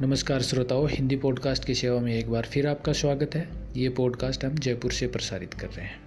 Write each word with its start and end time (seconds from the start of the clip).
नमस्कार 0.00 0.42
श्रोताओं, 0.42 0.88
हिंदी 0.90 1.16
पॉडकास्ट 1.16 1.64
की 1.64 1.74
सेवा 1.74 2.00
में 2.00 2.12
एक 2.14 2.30
बार 2.30 2.42
फिर 2.42 2.66
आपका 2.66 2.92
स्वागत 2.92 3.34
है। 3.34 3.48
ये 3.76 3.88
पॉडकास्ट 3.88 4.44
हम 4.44 4.54
जयपुर 4.54 4.92
से 4.92 5.06
प्रसारित 5.06 5.54
कर 5.54 5.66
रहे 5.66 5.86
हैं। 5.86 6.00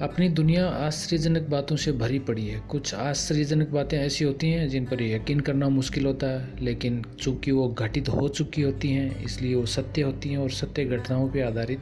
अपनी 0.00 0.28
दुनिया 0.28 0.68
आश्चर्यजनक 0.68 1.48
बातों 1.48 1.76
से 1.76 1.92
भरी 1.92 2.18
पड़ी 2.18 2.46
है। 2.46 2.60
कुछ 2.60 2.94
आश्चर्यजनक 2.94 3.68
बातें 3.68 3.98
ऐसी 3.98 4.24
होती 4.24 4.50
हैं 4.50 4.68
जिन 4.68 4.84
पर 4.84 5.02
यकीन 5.02 5.40
करना 5.40 5.68
मुश्किल 5.68 6.06
होता 6.06 6.26
है, 6.26 6.64
लेकिन 6.64 7.02
चूँकि 7.20 7.50
वो 7.50 7.68
घटित 7.68 8.08
हो 8.08 8.28
चुकी 8.28 8.62
होती 8.62 8.90
हैं, 8.90 9.24
इसलिए 9.24 9.54
वो 9.54 9.66
सत्य 9.66 10.02
होती 10.02 10.28
हैं 10.28 10.38
और 10.38 10.50
सत्य 10.50 10.84
घटनाओं 10.84 11.28
पर 11.28 11.42
आधारित 11.42 11.80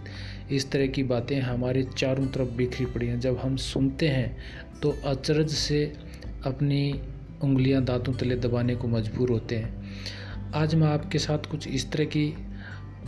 इस 0.52 0.70
तरह 0.70 0.86
की 0.86 1.02
बातें 1.02 1.40
हमारे 1.40 1.82
चारों 1.98 2.26
तरफ़ 2.26 2.48
बिखरी 2.48 2.86
पड़ी 2.86 3.06
हैं। 3.06 3.20
जब 3.20 3.38
हम 3.38 3.56
सुनते 3.56 4.08
हैं 4.08 4.36
तो 4.82 4.96
अचरज 5.04 5.50
से 5.50 5.84
अपनी 6.46 7.00
उंगलियाँ 7.42 7.84
दांतों 7.84 8.12
तले 8.12 8.36
दबाने 8.36 8.74
को 8.76 8.88
मजबूर 8.88 9.30
होते 9.30 9.56
हैं। 9.56 9.82
आज 10.54 10.74
मैं 10.74 10.86
आपके 10.88 11.18
साथ 11.18 11.50
कुछ 11.50 11.66
इस 11.68 11.90
तरह 11.92 12.04
की 12.04 12.34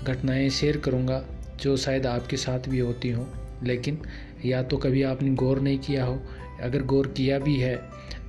घटनाएँ 0.05 0.48
शेयर 0.51 0.77
करूँगा, 0.77 1.25
जो 1.61 1.77
शायद 1.77 2.07
आपके 2.07 2.37
साथ 2.37 2.69
भी 2.69 2.79
होती 2.79 3.11
हों। 3.11 3.25
लेकिन 3.65 3.98
या 4.45 4.62
तो 4.62 4.77
कभी 4.77 5.03
आपने 5.03 5.30
गौर 5.30 5.61
नहीं 5.61 5.79
किया 5.79 6.05
हो। 6.05 6.23
अगर 6.62 6.83
गौर 6.83 7.07
किया 7.07 7.39
भी 7.39 7.57
है 7.57 7.77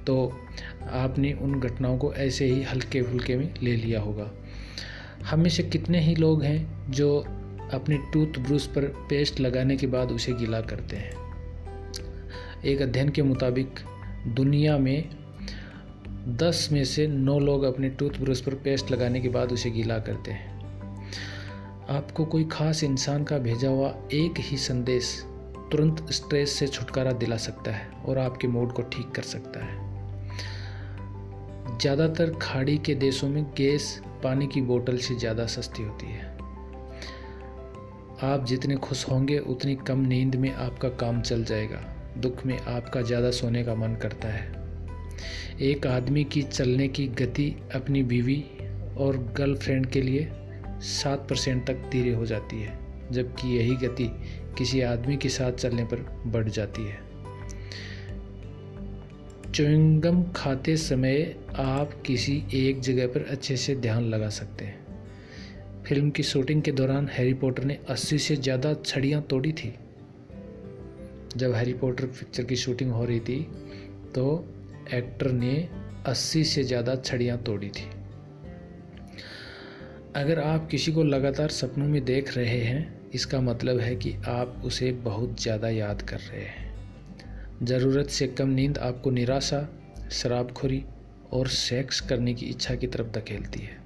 तो 0.08 0.42
आपने 0.92 1.34
उन 1.34 1.60
घटनाओं 1.60 1.98
को 1.98 2.14
ऐसे 2.14 2.46
ही 2.46 2.64
हल्के 2.64 3.02
फुल्के 3.02 3.36
में 3.36 3.54
ले 3.64 3.76
लिया 3.76 4.02
होगा। 4.02 4.32
हम 5.26 5.40
में 5.40 5.50
से 5.50 5.64
कितने 5.64 6.00
ही 6.00 6.16
लोग 6.16 6.44
हैं, 6.44 6.92
जो 6.92 7.20
अपने 7.74 7.98
टूथ 8.14 8.40
ब्रश 8.40 8.66
पर 8.66 8.82
पेस्ट 9.10 9.40
लगाने 9.40 9.78
के 9.78 9.88
बाद 9.88 10.12
उसे 10.12 10.34
गीला 10.34 10.62
करते 10.62 10.96
हैं। 10.96 11.12
एक 12.66 12.82
अध्ययन 12.82 13.10
के 13.10 13.22
मुताबिक 13.22 13.80
दुनिया 14.28 14.78
में 14.78 15.10
दस 16.28 16.70
में 16.72 16.84
से 16.84 17.06
नौ 17.08 17.38
लोग 17.40 17.64
अपने 17.64 17.90
टूथब्रश 17.90 18.40
पर 18.42 18.54
पेस्ट 18.56 18.92
लगाने 18.92 19.20
के 19.22 19.30
बाद 19.30 19.52
उसे 19.52 19.70
गीला 19.70 19.98
करते 20.00 20.32
हैं। 20.32 20.54
आपको 21.90 22.26
कोई 22.26 22.44
खास 22.44 22.84
इंसान 22.84 23.24
का 23.24 23.38
भेजा 23.38 23.70
हुआ 23.70 23.90
एक 24.14 24.40
ही 24.40 24.58
संदेश 24.58 25.12
तुरंत 25.72 26.06
स्ट्रेस 26.12 26.52
से 26.52 26.68
छुटकारा 26.68 27.12
दिला 27.12 27.38
सकता 27.38 27.72
है 27.72 27.88
और 28.06 28.18
आपके 28.18 28.48
मूड 28.48 28.74
को 28.74 28.82
ठीक 28.82 29.12
कर 29.12 29.24
सकता 29.24 29.66
है। 29.66 29.78
ज़्यादातर 31.78 32.34
खाड़ी 32.42 32.78
के 32.78 32.96
देशों 32.96 33.30
में 33.30 33.44
गैस 33.58 34.02
पानी 34.24 34.48
की 34.48 34.62
बोतल 34.62 34.98
से 34.98 35.16
ज़्यादा 35.16 35.46
सस्ती 35.46 35.84
होती 35.84 36.08
है। 36.08 36.34
आप 38.24 38.46
जितने 38.46 38.76
खुश 38.76 39.10
होंगे, 39.10 39.40
उतनी 39.40 39.76
कम 39.76 40.00
नींद 40.00 40.36
में 40.36 40.54
आपका 40.54 40.90
काम 40.90 41.22
चल 41.22 41.44
जाएगा। 41.44 41.82
दुख 42.18 42.46
में 42.46 42.60
आपका 42.60 43.02
ज़्यादा 43.02 43.32
सोने 43.32 43.64
का 43.64 43.76
मन 43.76 43.96
करता 43.96 44.28
है। 44.28 44.55
एक 45.62 45.88
आदमी 45.88 46.24
की 46.24 46.42
चलने 46.42 46.88
की 46.88 47.08
गति 47.20 47.54
अपनी 47.76 48.04
बीवी 48.04 48.44
और 48.98 49.18
गर्लफ्रेंड 49.38 49.86
के 49.86 50.02
लिए 50.02 50.28
सात 50.82 51.28
परसेंट 51.30 51.66
तक 51.68 51.90
धीरे 51.92 52.14
हो 52.14 52.26
जाती 52.26 52.62
है, 52.62 52.78
जबकि 53.12 53.58
यही 53.58 53.76
गति 53.78 54.10
किसी 54.58 54.82
आदमी 54.82 55.18
के 55.18 55.30
साथ 55.30 55.52
चलने 55.52 55.84
पर 55.84 56.06
बढ़ 56.28 56.50
जाती 56.50 56.86
है। 56.86 57.04
च्युइंगम 59.54 60.24
खाते 60.36 60.76
समय 60.78 61.36
आप 61.56 61.92
किसी 62.06 62.44
एक 62.54 62.80
जगह 62.80 63.08
पर 63.08 63.26
अच्छे 63.30 63.58
से 63.58 63.76
ध्यान 63.76 64.04
लगा 64.04 64.30
सकते 64.30 64.66
हैं। 64.66 64.84
फ़िल्म 65.84 66.10
की 66.10 66.24
शूटिंग 66.24 66.62
के 66.62 66.72
दौरान 66.72 67.08
हैरी 67.08 67.34
पॉटर 67.34 67.64
ने 67.64 67.78
80 67.90 68.18
से 68.18 68.36
ज़्यादा 68.36 68.74
छड़ियाँ 68.76 69.22
तोड़ी 69.22 69.52
थी। 69.52 69.74
जब 71.38 71.54
हैरी 71.54 71.74
पॉटर 71.74 72.06
पिक्चर 72.06 72.44
की 72.44 72.56
शूटिंग 72.56 72.92
हो 72.92 73.06
रही 73.06 73.20
थी 73.20 73.42
तो 74.16 74.24
एक्टर 74.94 75.32
ने 75.32 75.70
80 76.08 76.44
से 76.44 76.64
ज़्यादा 76.64 76.96
छड़ियाँ 76.96 77.38
तोड़ी 77.38 77.70
थी। 77.70 77.90
अगर 80.16 80.40
आप 80.40 80.68
किसी 80.68 80.92
को 80.92 81.04
लगातार 81.04 81.50
सपनों 81.50 81.88
में 81.88 82.06
देख 82.06 82.38
रहे 82.38 82.60
हैं, 82.60 83.12
इसका 83.12 83.42
मतलब 83.42 83.80
है 83.80 83.96
कि 83.96 84.14
आप 84.28 84.62
उसे 84.66 84.92
बहुत 84.92 85.42
ज़्यादा 85.42 85.70
याद 85.70 86.02
कर 86.02 86.18
रहे 86.18 86.44
हैं। 86.44 86.74
ज़रूरत 87.64 88.10
से 88.10 88.28
कम 88.28 88.50
नींद 88.50 88.78
आपको 88.78 89.12
निराशा, 89.12 89.70
शराबखोरी 90.12 90.84
और 91.34 91.48
सेक्स 91.48 92.02
करने 92.02 92.34
की 92.34 92.46
इच्छा 92.46 92.76
की 92.76 92.88
तरफ़ 92.88 93.08
धकेलती 93.08 93.60
है। 93.60 93.84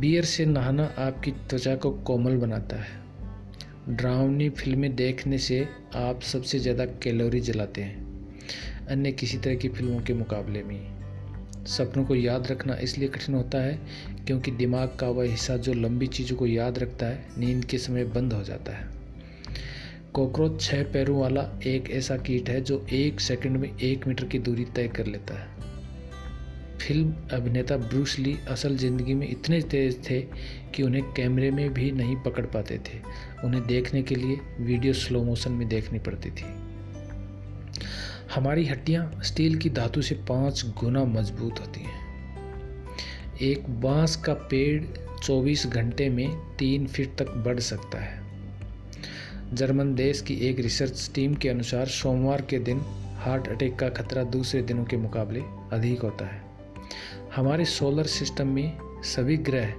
बियर 0.00 0.24
से 0.24 0.46
नहाना 0.46 0.94
आपकी 0.98 1.30
त्वचा 1.30 1.74
को 1.74 1.90
कोमल 1.90 2.36
बनाता 2.36 2.76
है। 2.76 2.98
ड्राउनी 3.88 4.48
फ़िल्में 4.50 4.96
देखने 4.96 5.38
से 5.38 5.68
आप 5.94 6.22
सबसे 6.22 6.58
ज़्यादा 6.58 6.84
कैलोरी 6.84 7.40
जलाते 7.40 7.82
हैं। 7.82 8.09
अन्य 8.88 9.12
किसी 9.12 9.38
तरह 9.38 9.54
की 9.54 9.68
फ़िल्मों 9.68 10.00
के 10.00 10.14
मुकाबले 10.14 10.62
में। 10.62 10.80
सपनों 11.66 12.04
को 12.04 12.14
याद 12.14 12.46
रखना 12.46 12.74
इसलिए 12.74 13.08
कठिन 13.08 13.34
होता 13.34 13.58
है, 13.58 13.78
क्योंकि 14.26 14.50
दिमाग 14.50 14.96
का 15.00 15.08
वह 15.08 15.30
हिस्सा 15.30 15.56
जो 15.56 15.72
लंबी 15.72 16.06
चीज़ों 16.06 16.36
को 16.36 16.46
याद 16.46 16.78
रखता 16.78 17.06
है, 17.06 17.26
नींद 17.38 17.64
के 17.64 17.78
समय 17.78 18.04
बंद 18.04 18.32
हो 18.32 18.42
जाता 18.42 18.72
है। 18.72 18.88
कॉकरोच 20.14 20.60
छः 20.62 20.82
पैरों 20.92 21.20
वाला 21.20 21.42
एक 21.66 21.90
ऐसा 21.90 22.16
कीट 22.16 22.48
है 22.48 22.60
जो 22.60 22.86
एक 22.92 23.20
सेकंड 23.20 23.56
में 23.56 23.76
एक 23.78 24.06
मीटर 24.06 24.24
की 24.24 24.38
दूरी 24.38 24.64
तय 24.64 24.88
कर 24.88 25.06
लेता 25.06 25.34
है। 25.34 25.48
फ़िल्म 26.78 27.14
अभिनेता 27.32 27.76
ब्रूस 27.76 28.18
ली 28.18 28.36
असल 28.48 28.76
ज़िंदगी 28.76 29.14
में 29.14 29.28
इतने 29.28 29.60
तेज 29.62 29.98
थे 30.10 30.20
कि 30.74 30.82
उन्हें 30.82 31.02
कैमरे 31.12 31.50
में 31.50 31.72
भी 31.74 31.90
नहीं 31.92 32.16
पकड़ 32.16 32.46
पाते 32.46 32.78
थे। 32.78 32.98
उन्हें 33.44 33.66
देखने 33.66 34.02
के 34.02 34.14
लिए 34.14 34.38
वीडियो 34.60 34.92
स्लो 34.92 35.22
मोशन 35.22 35.52
में 35.52 35.68
देखनी 35.68 35.98
पड़ती 35.98 36.30
थी। 36.30 36.44
हमारी 38.34 38.64
हड्डियाँ 38.66 39.20
स्टील 39.22 39.56
की 39.58 39.70
धातु 39.70 40.02
से 40.02 40.14
पाँच 40.14 40.64
गुना 40.80 41.04
मज़बूत 41.04 41.60
होती 41.60 41.80
हैं। 41.80 42.98
एक 43.42 43.68
बाँस 43.80 44.16
का 44.16 44.34
पेड़ 44.50 44.84
24 45.22 45.66
घंटे 45.66 46.08
में 46.08 46.36
तीन 46.58 46.86
फीट 46.86 47.16
तक 47.18 47.30
बढ़ 47.36 47.60
सकता 47.60 47.98
है। 47.98 48.22
जर्मन 49.54 49.94
देश 49.94 50.20
की 50.20 50.34
एक 50.34 50.60
रिसर्च 50.60 51.10
टीम 51.14 51.34
के 51.34 51.48
अनुसार 51.48 51.86
सोमवार 51.86 52.42
के 52.42 52.58
दिन 52.58 52.80
हार्ट 53.16 53.48
अटैक 53.48 53.78
का 53.78 53.88
खतरा 53.88 54.22
दूसरे 54.22 54.62
दिनों 54.62 54.84
के 54.84 54.96
मुकाबले 54.96 55.40
अधिक 55.72 56.02
होता 56.02 56.26
है। 56.26 56.42
हमारे 57.36 57.64
सोलर 57.64 58.06
सिस्टम 58.06 58.46
में 58.46 58.78
सभी 59.04 59.36
ग्रह 59.36 59.74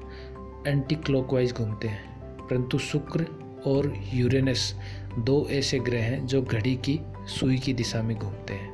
एंटी 0.67 0.95
क्लॉकवाइज 0.95 1.53
घूमते 1.53 1.87
हैं, 1.87 2.03
परंतु 2.47 2.79
शुक्र 2.79 3.25
और 3.65 3.93
यूरेनस 4.13 4.73
दो 5.19 5.47
ऐसे 5.51 5.79
ग्रह 5.79 6.03
हैं 6.03 6.25
जो 6.27 6.41
घड़ी 6.41 6.75
की 6.75 6.99
सुई 7.27 7.57
की 7.57 7.73
दिशा 7.73 8.01
में 8.01 8.17
घूमते 8.17 8.53
हैं। 8.53 8.71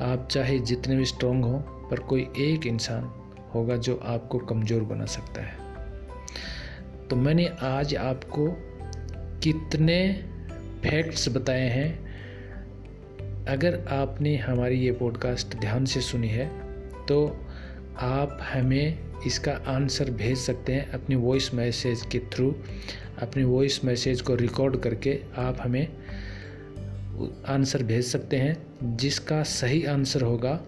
आप 0.00 0.28
चाहे 0.30 0.58
जितने 0.58 0.96
भी 0.96 1.04
स्ट्रोंग 1.04 1.44
हों, 1.44 1.60
पर 1.60 2.00
कोई 2.00 2.28
एक 2.38 2.66
इंसान 2.66 3.10
होगा 3.54 3.76
जो 3.76 3.96
आपको 4.04 4.38
कमज़ोर 4.38 4.82
बना 4.82 5.04
सकता 5.04 5.42
है। 5.42 5.66
तो 7.08 7.16
मैंने 7.16 7.46
आज 7.62 7.94
आपको 7.96 8.46
कितने 9.42 10.12
फैक्ट्स 10.82 11.28
बताए 11.28 11.68
हैं। 11.68 12.08
अगर 13.44 13.84
आपने 13.88 14.36
हमारी 14.36 14.76
ये 14.76 14.92
पॉडकास्ट 14.92 15.56
ध्यान 15.56 15.84
से 15.84 16.00
सुनी 16.00 16.28
है 16.28 16.46
तो 17.06 17.46
आप 17.98 18.38
हमें 18.42 18.98
इसका 19.26 19.52
आंसर 19.52 20.10
भेज 20.10 20.38
सकते 20.38 20.72
हैं 20.72 20.90
अपनी 20.90 21.16
वॉइस 21.16 21.54
मैसेज 21.54 22.02
के 22.02 22.18
थ्रू 22.18 22.54
अपनी 23.22 23.44
वॉइस 23.44 23.84
मैसेज 23.84 24.20
को 24.20 24.34
रिकॉर्ड 24.34 24.76
करके 24.76 25.18
आप 25.36 25.56
हमें 25.60 25.88
आंसर 27.26 27.82
भेज 27.82 28.04
सकते 28.06 28.36
हैं। 28.36 28.68
जिसका 28.96 29.42
सही 29.42 29.84
आंसर 29.84 30.22
होगा, 30.22 30.62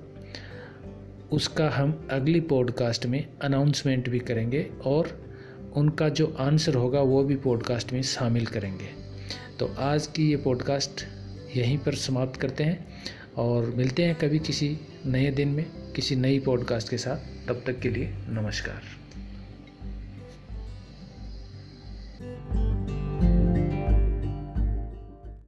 उसका 1.32 1.70
हम 1.70 2.08
अगली 2.10 2.40
पॉडकास्ट 2.40 3.06
में 3.06 3.26
अनाउंसमेंट 3.42 4.08
भी 4.08 4.18
करेंगे 4.18 4.70
और 4.84 5.30
उनका 5.76 6.08
जो 6.08 6.36
आंसर 6.38 6.74
होगा, 6.74 7.00
वो 7.00 7.24
भी 7.24 7.36
पॉडकास्ट 7.36 7.92
में 7.92 8.02
शामिल 8.02 8.46
करेंगे। 8.46 8.88
तो 9.58 9.66
आज 9.78 10.06
की 10.06 10.30
ये 10.30 10.36
पॉडकास्ट 10.36 11.04
यहीं 11.56 11.78
पर 11.78 11.94
समाप्त 11.94 12.40
करते 12.40 12.64
हैं 12.64 12.86
और 13.36 13.66
मिलते 13.76 14.04
हैं 14.04 14.14
कभी 14.14 14.38
किसी 14.38 14.78
नए 15.06 15.30
दिन 15.30 15.48
में, 15.48 15.66
किसी 15.96 16.16
नई 16.16 16.40
पॉडकास्ट 16.40 16.88
के 16.88 16.98
साथ। 16.98 17.48
तब 17.48 17.62
तक 17.66 17.80
के 17.80 17.88
लिए 17.88 18.14
नमस्कार। 18.28 18.82